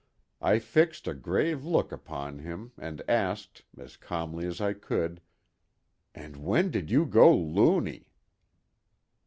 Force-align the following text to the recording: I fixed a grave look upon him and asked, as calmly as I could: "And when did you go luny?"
I 0.41 0.57
fixed 0.57 1.07
a 1.07 1.13
grave 1.13 1.63
look 1.63 1.91
upon 1.91 2.39
him 2.39 2.71
and 2.75 3.03
asked, 3.07 3.65
as 3.77 3.97
calmly 3.97 4.47
as 4.47 4.59
I 4.59 4.73
could: 4.73 5.21
"And 6.15 6.37
when 6.37 6.71
did 6.71 6.89
you 6.89 7.05
go 7.05 7.31
luny?" 7.37 8.07